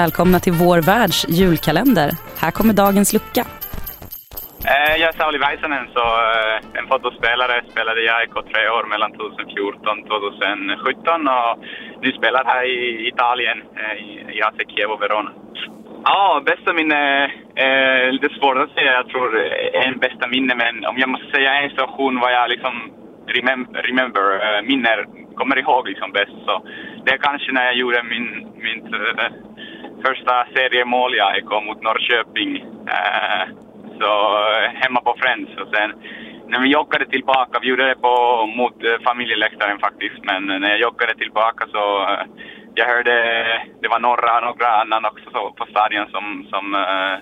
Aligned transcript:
Välkomna 0.00 0.38
till 0.40 0.52
vår 0.52 0.78
världs 0.92 1.18
julkalender. 1.28 2.10
Här 2.42 2.50
kommer 2.56 2.74
dagens 2.84 3.12
lucka. 3.16 3.42
Eh, 4.72 4.94
Jag 5.02 5.08
är 5.14 5.18
Sauli 5.18 5.38
Väisänen, 5.38 5.86
så 5.96 6.04
eh, 6.32 6.78
en 6.78 6.86
fotbollsspelare. 6.90 7.56
Spelade 7.72 8.00
i 8.06 8.08
AIK 8.18 8.34
tre 8.52 8.62
år 8.76 8.84
mellan 8.92 9.10
2014 9.12 9.98
och 10.02 10.06
2017 10.08 11.28
och 11.38 11.52
nu 12.02 12.08
spelar 12.18 12.42
här 12.52 12.64
i 12.78 13.08
Italien, 13.12 13.58
eh, 13.82 13.96
i 14.36 14.42
AC 14.48 14.58
Chievo 14.72 14.96
Verona. 14.96 15.30
Ja, 16.04 16.42
bästa 16.50 16.70
minne 16.72 17.00
är 17.56 18.12
lite 18.12 18.28
svårt 18.38 18.58
att 18.62 18.70
säga. 18.76 18.92
Jag 19.00 19.08
tror 19.08 19.28
eh, 19.44 19.86
en 19.86 19.98
bästa 20.04 20.24
minne, 20.34 20.54
men 20.62 20.74
om 20.90 20.96
jag 21.02 21.08
måste 21.08 21.30
säga 21.34 21.50
en 21.54 21.70
situation 21.70 22.20
vad 22.20 22.32
jag 22.32 22.50
liksom 22.54 22.74
remem- 23.36 23.72
remember, 23.88 24.24
eh, 24.46 24.62
minner, 24.70 24.98
kommer 25.38 25.58
ihåg 25.58 25.88
liksom 25.88 26.12
bäst. 26.12 26.36
Så 26.46 26.54
det 27.04 27.10
är 27.12 27.16
kanske 27.28 27.52
när 27.52 27.64
jag 27.64 27.76
gjorde 27.76 28.02
min, 28.02 28.26
min 28.66 28.78
eh, 28.94 29.32
första 30.06 30.46
seriemål 30.54 31.14
i 31.14 31.20
AIK 31.20 31.50
mot 31.66 31.82
Norrköping. 31.82 32.56
Eh, 32.96 33.44
så 34.00 34.12
eh, 34.52 34.70
hemma 34.74 35.00
på 35.00 35.16
Friends 35.20 35.50
och 35.60 35.68
sen 35.74 35.92
när 36.52 36.60
vi 36.60 36.68
joggade 36.68 37.06
tillbaka, 37.06 37.58
vi 37.62 37.68
gjorde 37.68 37.86
det 37.86 37.94
på, 37.94 38.46
mot 38.46 38.84
eh, 38.84 39.02
familjeläktaren 39.04 39.78
faktiskt, 39.78 40.24
men 40.24 40.50
eh, 40.50 40.58
när 40.58 40.70
jag 40.70 40.80
joggade 40.80 41.14
tillbaka 41.14 41.66
så 41.66 42.02
eh, 42.02 42.24
jag 42.74 42.86
hörde, 42.86 43.16
det 43.80 43.88
var 43.88 44.00
några, 44.00 44.40
några 44.40 44.68
annan 44.80 45.04
också 45.04 45.52
på 45.56 45.66
stadion 45.70 46.06
som, 46.10 46.46
som 46.50 46.74
uh, 46.74 47.16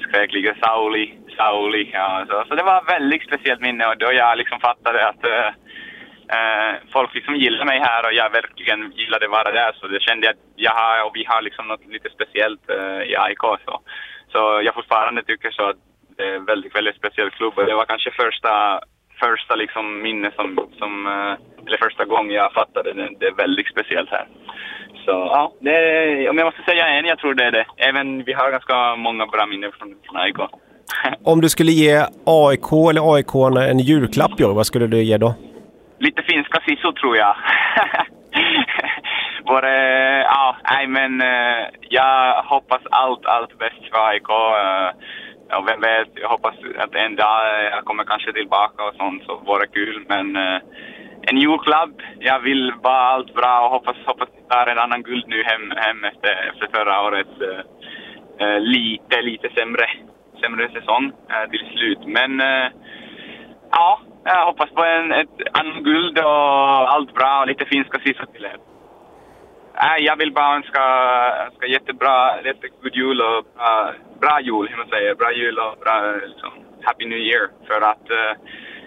skrek 0.00 0.32
liksom 0.32 0.54
Sauli, 0.62 1.14
Sauli. 1.36 1.90
Ja, 1.92 2.24
så, 2.28 2.44
så 2.48 2.54
det 2.54 2.62
var 2.62 2.78
ett 2.78 2.92
väldigt 2.96 3.26
speciellt 3.26 3.60
minne 3.60 3.86
och 3.86 3.98
då 3.98 4.12
jag 4.12 4.38
liksom 4.38 4.60
fattade 4.60 5.08
att 5.08 5.24
uh, 5.24 5.50
Eh, 6.36 6.72
folk 6.92 7.14
liksom 7.14 7.36
gillar 7.36 7.64
mig 7.64 7.78
här 7.88 8.02
och 8.06 8.12
jag 8.12 8.30
verkligen 8.30 8.92
gillade 9.00 9.24
att 9.26 9.36
vara 9.38 9.52
där 9.52 9.72
så 9.72 9.86
det 9.86 10.02
kände 10.02 10.26
jag 10.26 10.32
att 10.34 10.44
jag 10.56 10.74
har, 10.80 11.06
och 11.06 11.16
vi 11.16 11.24
har 11.28 11.42
liksom 11.42 11.68
något 11.68 11.86
lite 11.86 12.10
speciellt 12.10 12.64
uh, 12.70 13.02
i 13.10 13.16
AIK 13.16 13.44
så. 13.66 13.74
Så 14.32 14.38
jag 14.64 14.74
fortfarande 14.74 15.22
tycker 15.22 15.50
så 15.50 15.64
att 15.70 15.80
det 16.16 16.24
är 16.24 16.34
en 16.36 16.44
väldigt, 16.44 16.74
väldigt 16.76 16.96
speciell 16.96 17.30
klubb 17.30 17.54
och 17.56 17.66
det 17.66 17.74
var 17.74 17.84
kanske 17.84 18.10
första, 18.10 18.80
första 19.24 19.54
liksom 19.54 20.02
minne 20.02 20.30
som, 20.36 20.68
som 20.78 21.06
eh, 21.06 21.34
eller 21.66 21.78
första 21.86 22.04
gången 22.04 22.34
jag 22.34 22.52
fattade 22.52 22.92
det, 22.92 23.08
det 23.20 23.26
är 23.26 23.34
väldigt 23.44 23.68
speciellt 23.74 24.10
här. 24.10 24.26
Så 25.04 25.10
ja, 25.10 25.52
det 25.60 25.70
är, 25.70 26.30
om 26.30 26.38
jag 26.38 26.44
måste 26.44 26.62
säga 26.62 26.86
en, 26.86 27.04
jag 27.04 27.18
tror 27.18 27.34
det 27.34 27.44
är 27.44 27.52
det. 27.52 27.66
Även 27.76 28.24
vi 28.24 28.32
har 28.32 28.50
ganska 28.50 28.96
många 28.96 29.26
bra 29.26 29.46
minnen 29.46 29.72
från, 29.78 29.94
från 30.04 30.16
AIK. 30.16 30.38
Om 31.24 31.40
du 31.40 31.48
skulle 31.48 31.72
ge 31.72 31.94
AIK 32.26 32.72
eller 32.90 33.14
AIK 33.14 33.34
en 33.70 33.78
julklapp 33.78 34.40
i 34.40 34.44
år, 34.44 34.54
vad 34.54 34.66
skulle 34.66 34.86
du 34.86 35.02
ge 35.02 35.18
då? 35.18 35.34
Lite 36.00 36.22
finska 36.22 36.60
sisor 36.66 36.92
tror 36.92 37.16
jag. 37.16 37.36
Både, 39.44 39.72
ja, 40.22 40.56
nej 40.70 40.86
men 40.86 41.20
eh, 41.20 41.66
jag 41.80 42.42
hoppas 42.42 42.82
allt, 42.90 43.26
allt 43.26 43.58
bäst 43.58 43.82
för 43.90 44.08
AIK. 44.08 44.30
Eh, 44.30 44.90
och 45.58 45.68
vem 45.68 45.80
vet, 45.80 46.08
jag 46.14 46.28
hoppas 46.28 46.54
att 46.78 46.94
en 46.94 47.16
dag 47.16 47.64
jag 47.64 47.84
kommer 47.84 48.04
kanske 48.04 48.32
tillbaka 48.32 48.84
och 48.84 48.94
sånt, 48.94 49.22
så 49.26 49.36
vore 49.36 49.66
kul. 49.66 50.04
Men 50.08 50.36
eh, 50.36 50.60
en 51.22 51.38
julklapp, 51.38 51.96
jag 52.18 52.40
vill 52.40 52.72
bara 52.82 53.02
allt 53.12 53.34
bra 53.34 53.60
och 53.64 53.70
hoppas, 53.70 53.96
hoppas 54.06 54.28
vi 54.36 54.42
tar 54.48 54.66
en 54.66 54.78
annan 54.78 55.02
guld 55.02 55.24
nu 55.28 55.42
hem, 55.42 55.72
hem 55.76 56.04
efter, 56.04 56.32
efter 56.48 56.66
förra 56.76 57.02
årets 57.06 57.40
eh, 57.40 57.62
eh 58.40 58.60
lite, 58.60 59.22
lite 59.22 59.48
sämre, 59.56 59.86
sämre 60.40 60.68
säsong 60.68 61.12
eh, 61.30 61.50
till 61.50 61.66
slut. 61.72 62.06
Men 62.06 62.40
eh, 62.40 62.68
ja, 63.70 64.00
jag 64.24 64.46
hoppas 64.46 64.70
på 64.70 64.84
en, 64.84 65.12
ett 65.12 65.36
annat 65.52 65.82
guld 65.84 66.18
och 66.18 66.92
allt 66.94 67.14
bra 67.14 67.40
och 67.40 67.46
lite 67.46 67.64
finska 67.64 67.98
sista 67.98 68.26
till 68.26 68.44
er. 68.44 68.56
Nej, 69.74 70.04
jag 70.04 70.16
vill 70.16 70.32
bara 70.32 70.56
önska, 70.56 70.84
önska 71.46 71.66
jättebra, 71.66 72.42
jättegod 72.42 72.94
jul 72.94 73.20
och 73.20 73.44
bra, 73.56 73.92
bra 74.20 74.40
jul, 74.40 74.68
hur 74.70 74.76
man 74.76 74.88
säger. 74.88 75.14
Bra 75.14 75.32
jul 75.32 75.58
och 75.58 75.78
bra 75.84 76.12
liksom, 76.26 76.50
Happy 76.82 77.06
New 77.06 77.18
Year. 77.18 77.48
För 77.66 77.80
att, 77.80 78.10
eh, 78.10 78.32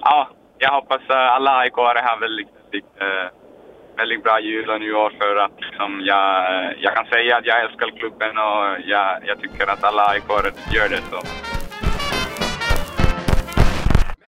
ja, 0.00 0.28
jag 0.58 0.72
hoppas 0.72 1.00
uh, 1.10 1.16
alla 1.16 1.50
aik 1.50 1.72
har 1.72 2.20
väldigt, 2.20 2.48
väldigt, 2.62 3.02
eh, 3.02 3.28
väldigt 3.96 4.22
bra 4.22 4.40
jul 4.40 4.70
och 4.70 4.80
nyår 4.80 5.12
för 5.20 5.36
att 5.36 5.60
liksom, 5.60 6.00
jag, 6.04 6.74
jag 6.78 6.94
kan 6.94 7.06
säga 7.06 7.36
att 7.36 7.46
jag 7.46 7.60
älskar 7.60 7.98
klubben 7.98 8.38
och 8.38 8.80
jag, 8.84 9.18
jag 9.26 9.40
tycker 9.40 9.72
att 9.72 9.84
alla 9.84 10.02
aik 10.02 10.24
gör 10.74 10.88
det. 10.88 11.02
Så. 11.10 11.20